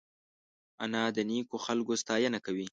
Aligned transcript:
انا 0.83 1.03
د 1.17 1.19
نیکو 1.29 1.57
خلکو 1.65 1.93
ستاینه 2.01 2.39
کوي 2.45 2.67